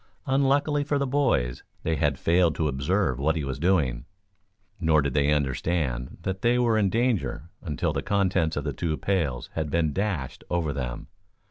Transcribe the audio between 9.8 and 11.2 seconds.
dashed over them.